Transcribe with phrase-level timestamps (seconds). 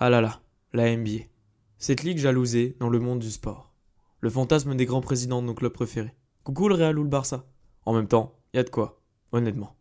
[0.00, 0.40] Ah là là,
[0.74, 1.24] la NBA.
[1.78, 3.74] Cette ligue jalousée dans le monde du sport.
[4.20, 6.14] Le fantasme des grands présidents de nos clubs préférés.
[6.44, 7.46] Coucou le Real ou le Barça?
[7.84, 9.74] En même temps, y a de quoi, honnêtement.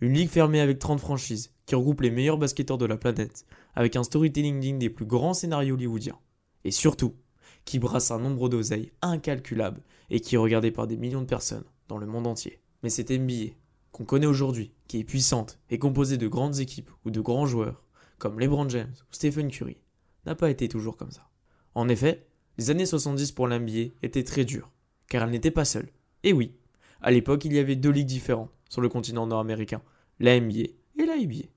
[0.00, 3.44] Une ligue fermée avec 30 franchises, qui regroupe les meilleurs basketteurs de la planète,
[3.74, 6.20] avec un storytelling digne des plus grands scénarios hollywoodiens.
[6.62, 7.16] Et surtout,
[7.64, 11.64] qui brasse un nombre d'oseilles incalculable et qui est regardé par des millions de personnes
[11.88, 12.60] dans le monde entier.
[12.84, 13.54] Mais cette NBA,
[13.90, 17.82] qu'on connaît aujourd'hui, qui est puissante et composée de grandes équipes ou de grands joueurs,
[18.22, 19.78] comme LeBron James ou Stephen Curry,
[20.26, 21.28] n'a pas été toujours comme ça.
[21.74, 24.70] En effet, les années 70 pour l'NBA étaient très dures,
[25.08, 25.88] car elle n'était pas seule.
[26.22, 26.54] Et oui,
[27.00, 29.82] à l'époque, il y avait deux ligues différentes sur le continent nord-américain,
[30.20, 30.68] la NBA
[31.00, 31.48] et la IBA.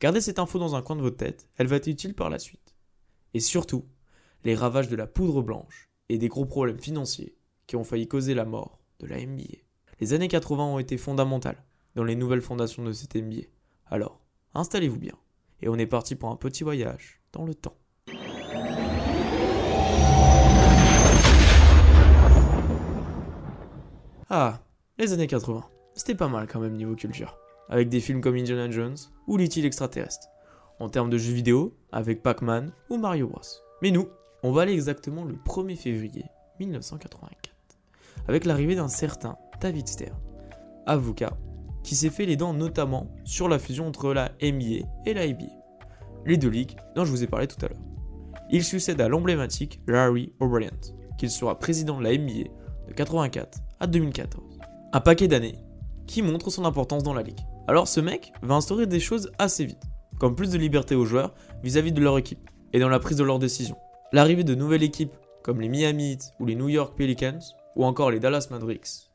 [0.00, 2.38] Gardez cette info dans un coin de votre tête, elle va être utile par la
[2.38, 2.76] suite.
[3.32, 3.86] Et surtout,
[4.44, 8.34] les ravages de la poudre blanche et des gros problèmes financiers qui ont failli causer
[8.34, 9.60] la mort de la NBA.
[10.00, 13.46] Les années 80 ont été fondamentales dans les nouvelles fondations de cette NBA.
[13.86, 14.20] Alors,
[14.52, 15.14] installez-vous bien.
[15.62, 17.76] Et on est parti pour un petit voyage dans le temps.
[24.28, 24.60] Ah,
[24.98, 25.64] les années 80.
[25.94, 27.38] C'était pas mal quand même niveau culture.
[27.68, 28.96] Avec des films comme Indiana Jones
[29.28, 29.60] ou l'E.T.
[29.60, 30.26] l'extraterrestre.
[30.80, 33.42] En termes de jeux vidéo, avec Pac-Man ou Mario Bros.
[33.82, 34.08] Mais nous,
[34.42, 36.24] on va aller exactement le 1er février
[36.58, 37.54] 1984.
[38.26, 40.18] Avec l'arrivée d'un certain David Stern,
[40.86, 41.36] avocat,
[41.82, 45.61] qui s'est fait les dents notamment sur la fusion entre la NBA et la IBA.
[46.24, 47.80] Les deux ligues dont je vous ai parlé tout à l'heure.
[48.50, 50.70] Il succède à l'emblématique Larry O'Brien,
[51.18, 52.50] qu'il sera président de la NBA
[52.88, 54.58] de 84 à 2014.
[54.92, 55.58] Un paquet d'années
[56.06, 57.40] qui montre son importance dans la ligue.
[57.66, 59.82] Alors ce mec va instaurer des choses assez vite,
[60.18, 63.24] comme plus de liberté aux joueurs vis-à-vis de leur équipe et dans la prise de
[63.24, 63.78] leurs décisions.
[64.12, 67.40] L'arrivée de nouvelles équipes comme les Miami Heat ou les New York Pelicans
[67.76, 69.10] ou encore les Dallas Mavericks.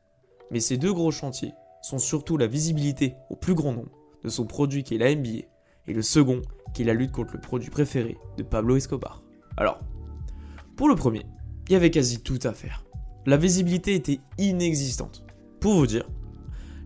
[0.50, 3.92] Mais ces deux gros chantiers sont surtout la visibilité au plus grand nombre
[4.24, 5.46] de son produit qui est la NBA
[5.88, 6.42] et le second
[6.74, 9.22] qui est la lutte contre le produit préféré de Pablo Escobar.
[9.56, 9.80] Alors,
[10.76, 11.24] pour le premier,
[11.66, 12.84] il y avait quasi tout à faire.
[13.26, 15.24] La visibilité était inexistante.
[15.60, 16.08] Pour vous dire,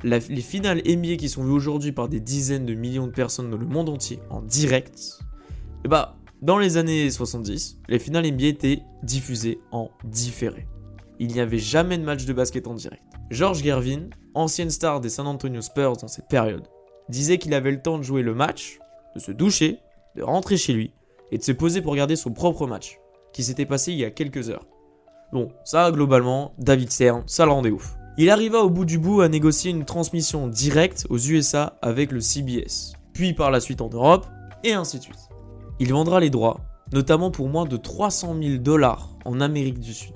[0.02, 3.58] les finales NBA qui sont vues aujourd'hui par des dizaines de millions de personnes dans
[3.58, 8.46] le monde entier en direct, et eh bah, dans les années 70, les finales NBA
[8.46, 10.66] étaient diffusées en différé.
[11.18, 13.02] Il n'y avait jamais de match de basket en direct.
[13.30, 16.66] George Gervin, ancienne star des San Antonio Spurs dans cette période,
[17.08, 18.78] disait qu'il avait le temps de jouer le match,
[19.14, 19.78] de se doucher,
[20.16, 20.92] de rentrer chez lui
[21.30, 22.98] et de se poser pour regarder son propre match,
[23.32, 24.66] qui s'était passé il y a quelques heures.
[25.32, 27.94] Bon, ça, globalement, David Stern, ça le rendait ouf.
[28.18, 32.20] Il arriva au bout du bout à négocier une transmission directe aux USA avec le
[32.20, 34.26] CBS, puis par la suite en Europe,
[34.64, 35.30] et ainsi de suite.
[35.78, 36.60] Il vendra les droits,
[36.92, 40.12] notamment pour moins de 300 000 dollars en Amérique du Sud.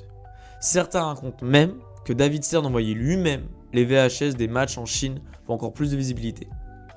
[0.60, 5.54] Certains racontent même que David Stern envoyait lui-même les VHS des matchs en Chine pour
[5.54, 6.48] encore plus de visibilité.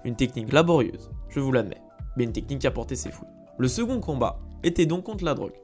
[0.04, 1.82] Une technique laborieuse, je vous l'admets,
[2.16, 3.30] mais une technique qui a porté ses fouilles.
[3.58, 5.60] Le second combat était donc contre la drogue.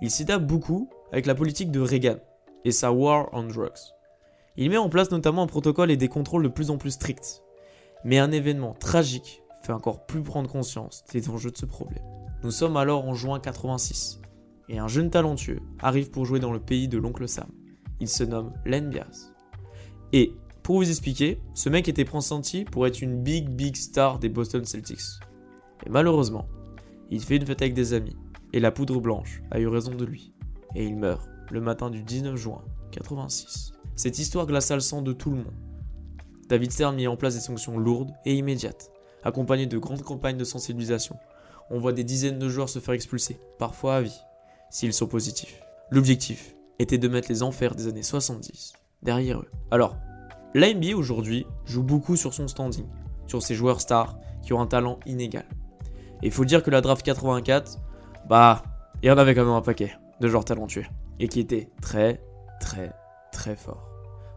[0.00, 2.16] Il cita beaucoup avec la politique de Reagan
[2.64, 3.94] et sa War on Drugs.
[4.56, 7.42] Il met en place notamment un protocole et des contrôles de plus en plus stricts.
[8.04, 12.02] Mais un événement tragique fait encore plus prendre conscience des enjeux de ce problème.
[12.42, 14.20] Nous sommes alors en juin 86,
[14.68, 17.50] et un jeune talentueux arrive pour jouer dans le pays de l'oncle Sam.
[18.00, 19.32] Il se nomme Len Bias.
[20.12, 20.32] Et,
[20.62, 24.64] pour vous expliquer, ce mec était pressenti pour être une big big star des Boston
[24.64, 25.20] Celtics.
[25.86, 26.46] Et malheureusement,
[27.10, 28.16] il fait une fête avec des amis,
[28.52, 30.32] et la poudre blanche a eu raison de lui
[30.74, 33.72] et il meurt le matin du 19 juin 86.
[33.96, 35.54] Cette histoire glaça le sang de tout le monde.
[36.48, 38.90] David Stern mit en place des sanctions lourdes et immédiates,
[39.22, 41.16] accompagnées de grandes campagnes de sensibilisation.
[41.70, 44.20] On voit des dizaines de joueurs se faire expulser, parfois à vie,
[44.70, 45.62] s'ils sont positifs.
[45.90, 49.50] L'objectif était de mettre les enfers des années 70 derrière eux.
[49.70, 49.96] Alors,
[50.54, 52.86] la aujourd'hui joue beaucoup sur son standing,
[53.28, 55.44] sur ses joueurs stars qui ont un talent inégal.
[56.22, 57.78] Et il faut dire que la draft 84,
[58.28, 58.62] bah,
[59.02, 60.84] il y en avait quand même un paquet de joueurs talentueux
[61.18, 62.22] et qui était très
[62.60, 62.92] très
[63.32, 63.88] très fort.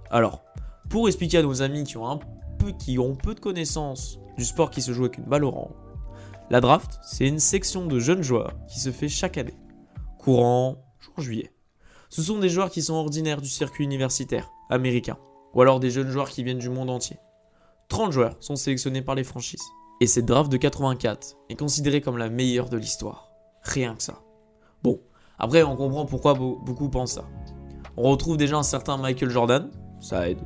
[0.10, 0.44] Alors,
[0.90, 2.20] pour expliquer à nos amis qui ont un
[2.58, 5.72] peu de connaissances du sport qui se joue avec une balle au rang,
[6.50, 9.58] la draft, c'est une section de jeunes joueurs qui se fait chaque année,
[10.20, 11.52] courant juin-juillet.
[12.10, 15.18] Ce sont des joueurs qui sont ordinaires du circuit universitaire américain,
[15.54, 17.18] ou alors des jeunes joueurs qui viennent du monde entier.
[17.90, 19.66] 30 joueurs sont sélectionnés par les franchises.
[20.04, 23.32] Et cette draft de 84 est considérée comme la meilleure de l'histoire.
[23.62, 24.20] Rien que ça.
[24.84, 25.00] Bon,
[25.40, 27.24] après, on comprend pourquoi beaucoup pensent ça.
[27.96, 29.72] On retrouve déjà un certain Michael Jordan,
[30.02, 30.42] ça aide.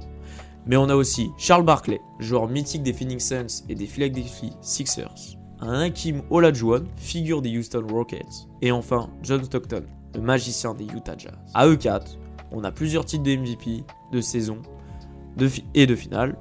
[0.68, 5.40] Mais on a aussi Charles Barkley, joueur mythique des Phoenix Suns et des Philadelphia Sixers.
[5.60, 8.48] Un Hakim Olajuwon, figure des Houston Rockets.
[8.62, 11.34] Et enfin, John Stockton, le magicien des Utah Jazz.
[11.56, 12.16] À E4,
[12.52, 14.62] on a plusieurs titres de MVP, de saison
[15.74, 16.38] et de finale,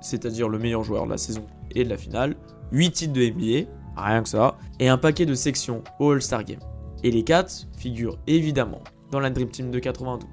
[0.00, 2.36] c'est-à-dire le meilleur joueur de la saison et de la finale,
[2.72, 6.60] 8 titres de NBA, rien que ça, et un paquet de sections All-Star Game.
[7.02, 8.80] Et les 4 figurent évidemment
[9.10, 10.28] dans la Dream Team de 92.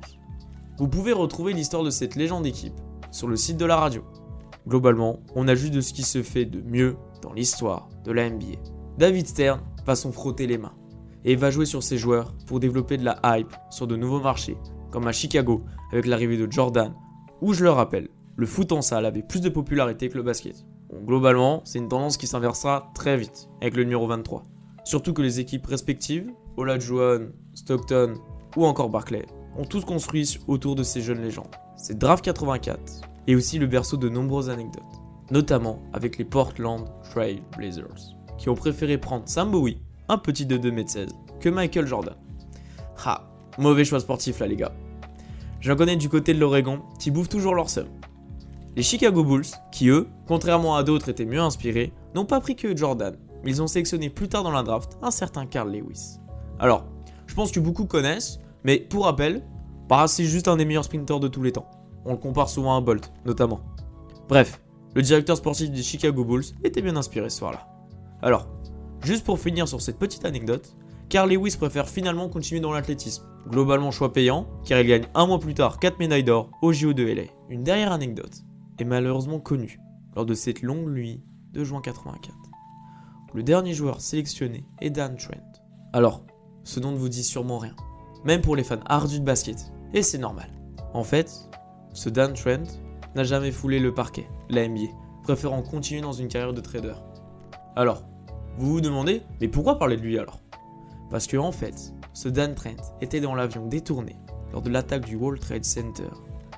[0.78, 2.80] Vous pouvez retrouver l'histoire de cette légende équipe
[3.12, 4.04] sur le site de la radio.
[4.68, 8.30] Globalement, on a juste de ce qui se fait de mieux dans l'histoire de la
[8.30, 8.58] NBA.
[8.98, 10.74] David Stern va s'en frotter les mains
[11.24, 14.58] et va jouer sur ses joueurs pour développer de la hype sur de nouveaux marchés,
[14.92, 16.94] comme à Chicago avec l'arrivée de Jordan,
[17.42, 20.66] où je le rappelle, le foot en salle avait plus de popularité que le basket.
[21.06, 24.46] Globalement, c'est une tendance qui s'inversera très vite avec le numéro 23.
[24.84, 28.16] Surtout que les équipes respectives, Olajuwon, Stockton
[28.56, 29.26] ou encore Barclay,
[29.58, 31.56] ont tous construit autour de ces jeunes légendes.
[31.78, 34.84] C'est Draft 84 et aussi le berceau de nombreuses anecdotes,
[35.30, 40.58] notamment avec les Portland Trail Blazers, qui ont préféré prendre Sam Bowie, un petit de
[40.58, 41.10] 2m16,
[41.40, 42.16] que Michael Jordan.
[43.06, 44.74] Ha, mauvais choix sportif là les gars.
[45.60, 47.88] J'en connais du côté de l'Oregon qui bouffent toujours leur seum.
[48.78, 52.76] Les Chicago Bulls, qui eux, contrairement à d'autres étaient mieux inspirés, n'ont pas pris que
[52.76, 56.20] Jordan, mais ils ont sélectionné plus tard dans la draft un certain Carl Lewis.
[56.58, 56.86] Alors,
[57.28, 59.44] je pense que beaucoup connaissent, mais pour rappel,
[59.90, 61.70] bah, c'est juste un des meilleurs sprinters de tous les temps.
[62.06, 63.60] On le compare souvent à Bolt, notamment.
[64.30, 64.62] Bref,
[64.96, 67.68] le directeur sportif des Chicago Bulls était bien inspiré ce soir-là.
[68.22, 68.48] Alors,
[69.04, 70.78] juste pour finir sur cette petite anecdote,
[71.10, 73.26] Carl Lewis préfère finalement continuer dans l'athlétisme.
[73.50, 76.94] Globalement choix payant, car il gagne un mois plus tard 4 médailles d'or au JO
[76.94, 77.24] de LA.
[77.50, 78.46] Une dernière anecdote
[78.86, 79.80] malheureusement connue
[80.16, 81.24] lors de cette longue nuit
[81.54, 82.36] de juin 84.
[83.34, 85.62] Le dernier joueur sélectionné est Dan Trent.
[85.94, 86.26] Alors,
[86.64, 87.76] ce nom ne vous dit sûrement rien,
[88.26, 90.52] même pour les fans ardus de basket, et c'est normal.
[90.94, 91.50] En fait,
[91.94, 92.80] ce Dan Trent
[93.16, 94.92] n'a jamais foulé le parquet, la NBA,
[95.24, 96.96] préférant continuer dans une carrière de trader.
[97.76, 98.04] Alors,
[98.58, 100.42] vous vous demandez, mais pourquoi parler de lui alors?
[101.10, 104.18] Parce que en fait, ce Dan Trent était dans l'avion détourné
[104.52, 106.10] lors de l'attaque du World Trade Center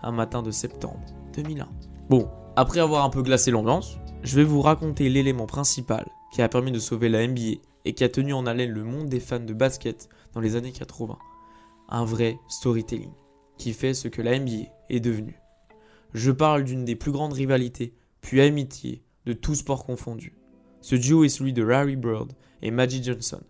[0.01, 0.99] un matin de septembre
[1.35, 1.67] 2001.
[2.15, 6.48] Bon, après avoir un peu glacé l'ambiance, je vais vous raconter l'élément principal qui a
[6.48, 9.39] permis de sauver la NBA et qui a tenu en haleine le monde des fans
[9.39, 11.18] de basket dans les années 80.
[11.89, 13.10] Un vrai storytelling
[13.57, 15.39] qui fait ce que la NBA est devenue.
[16.13, 20.38] Je parle d'une des plus grandes rivalités, puis amitiés, de tous sports confondus.
[20.81, 23.42] Ce duo est celui de Larry Bird et Magic Johnson,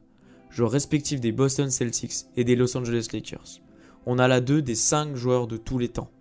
[0.50, 3.60] joueurs respectifs des Boston Celtics et des Los Angeles Lakers.
[4.06, 6.12] On a là deux des cinq joueurs de tous les temps.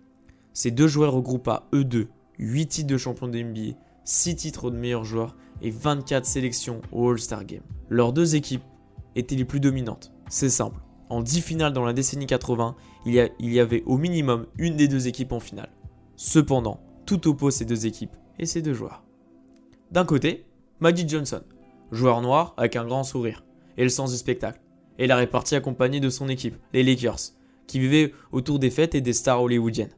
[0.51, 4.71] Ces deux joueurs regroupent à eux deux 8 titres de champion de NBA, 6 titres
[4.71, 7.63] de meilleurs joueurs et 24 sélections au All-Star Game.
[7.89, 8.63] Leurs deux équipes
[9.15, 10.11] étaient les plus dominantes.
[10.29, 10.79] C'est simple.
[11.09, 12.75] En 10 finales dans la décennie 80,
[13.05, 15.69] il y, avait au minimum une des deux équipes en finale.
[16.15, 19.03] Cependant, tout oppose ces deux équipes et ces deux joueurs.
[19.91, 20.45] D'un côté,
[20.79, 21.41] Magic Johnson,
[21.91, 23.43] joueur noir avec un grand sourire
[23.77, 24.59] et le sens du spectacle,
[24.97, 27.33] et la répartie accompagné de son équipe, les Lakers,
[27.67, 29.95] qui vivaient autour des fêtes et des stars hollywoodiennes,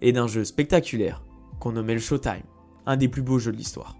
[0.00, 1.22] et d'un jeu spectaculaire
[1.62, 2.42] qu'on nommait le Showtime,
[2.86, 3.96] un des plus beaux jeux de l'histoire.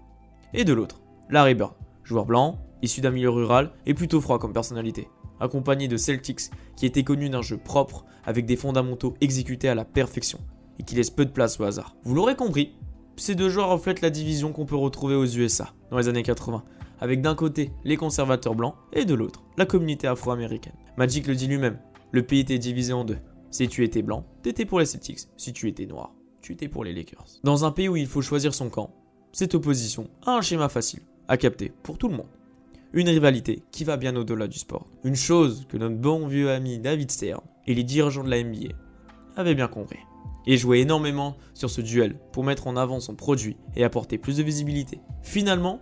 [0.53, 1.73] Et de l'autre, Larry Bird,
[2.03, 5.07] joueur blanc, issu d'un milieu rural et plutôt froid comme personnalité,
[5.39, 9.85] accompagné de Celtics qui était connu d'un jeu propre avec des fondamentaux exécutés à la
[9.85, 10.39] perfection
[10.77, 11.95] et qui laisse peu de place au hasard.
[12.03, 12.75] Vous l'aurez compris,
[13.15, 16.65] ces deux joueurs reflètent la division qu'on peut retrouver aux USA dans les années 80,
[16.99, 20.75] avec d'un côté les conservateurs blancs et de l'autre la communauté afro-américaine.
[20.97, 21.79] Magic le dit lui-même,
[22.11, 23.19] le pays était divisé en deux.
[23.51, 25.29] Si tu étais blanc, t'étais pour les Celtics.
[25.37, 26.13] Si tu étais noir,
[26.43, 27.25] tu étais pour les Lakers.
[27.43, 28.93] Dans un pays où il faut choisir son camp,
[29.31, 30.99] cette opposition a un schéma facile
[31.29, 32.27] à capter pour tout le monde.
[32.91, 34.85] Une rivalité qui va bien au-delà du sport.
[35.05, 38.75] Une chose que notre bon vieux ami David Stern et les dirigeants de la NBA
[39.37, 39.99] avaient bien compris.
[40.45, 44.37] Et jouaient énormément sur ce duel pour mettre en avant son produit et apporter plus
[44.37, 44.99] de visibilité.
[45.21, 45.79] Finalement,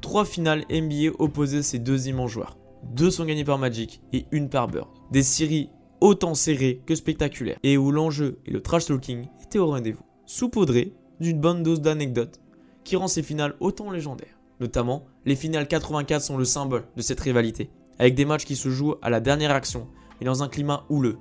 [0.00, 2.58] trois finales NBA opposaient ces deux immenses joueurs.
[2.82, 4.88] Deux sont gagnés par Magic et une par Bird.
[5.12, 5.70] Des séries
[6.02, 10.92] autant serrées que spectaculaires et où l'enjeu et le trash talking étaient au rendez-vous, saupoudrés
[11.20, 12.40] d'une bonne dose d'anecdotes
[12.82, 14.36] qui rend ces finales autant légendaires.
[14.58, 18.68] Notamment, les finales 84 sont le symbole de cette rivalité, avec des matchs qui se
[18.68, 19.86] jouent à la dernière action
[20.20, 21.18] et dans un climat houleux.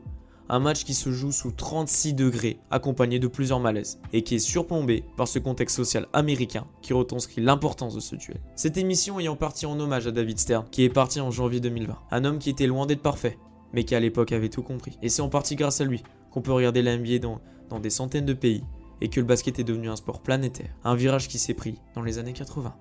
[0.50, 4.40] Un match qui se joue sous 36 degrés, accompagné de plusieurs malaises, et qui est
[4.40, 8.42] surplombé par ce contexte social américain qui retranscrit l'importance de ce duel.
[8.56, 11.98] Cette émission ayant parti en hommage à David Stern, qui est parti en janvier 2020.
[12.10, 13.38] Un homme qui était loin d'être parfait,
[13.74, 14.98] mais qui à l'époque avait tout compris.
[15.02, 17.90] Et c'est en partie grâce à lui qu'on peut regarder la NBA dans, dans des
[17.90, 18.64] centaines de pays,
[19.02, 22.04] et que le basket est devenu un sport planétaire, un virage qui s'est pris dans
[22.04, 22.76] les années 80.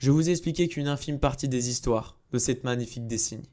[0.00, 3.48] Je vous ai expliqué qu'une infime partie des histoires de cette magnifique décennie.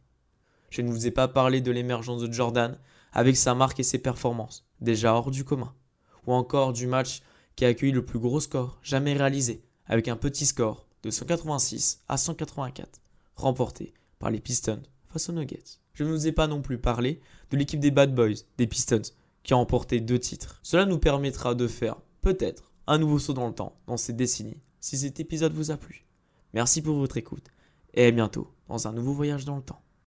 [0.69, 2.77] Je ne vous ai pas parlé de l'émergence de Jordan
[3.13, 5.73] avec sa marque et ses performances, déjà hors du commun,
[6.27, 7.21] ou encore du match
[7.55, 12.01] qui a accueilli le plus gros score jamais réalisé, avec un petit score de 186
[12.07, 13.01] à 184,
[13.35, 15.79] remporté par les Pistons face aux Nuggets.
[15.93, 19.01] Je ne vous ai pas non plus parlé de l'équipe des Bad Boys, des Pistons,
[19.43, 20.59] qui a remporté deux titres.
[20.63, 24.61] Cela nous permettra de faire peut-être un nouveau saut dans le temps dans cette décennie
[24.79, 26.05] si cet épisode vous a plu.
[26.53, 27.47] Merci pour votre écoute
[27.93, 29.80] et à bientôt dans un nouveau voyage dans le temps.